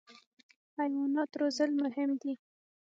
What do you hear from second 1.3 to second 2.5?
روزل مهم دي.